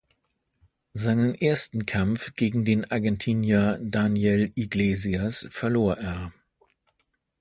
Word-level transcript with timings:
Seinen 0.93 1.35
ersten 1.35 1.85
Kampf 1.85 2.33
gegen 2.33 2.65
den 2.65 2.89
Argentinier 2.89 3.77
Daniel 3.83 4.49
Iglesias 4.55 5.47
verlor 5.51 5.95
er. 5.95 6.33